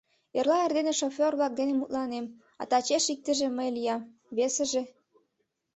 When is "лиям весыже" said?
3.75-4.83